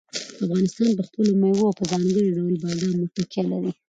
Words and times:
افغانستان 0.43 0.89
په 0.97 1.03
خپلو 1.07 1.31
مېوو 1.41 1.67
او 1.69 1.77
په 1.79 1.83
ځانګړي 1.91 2.27
ډول 2.37 2.53
بادامو 2.63 3.11
تکیه 3.15 3.43
لري. 3.51 3.71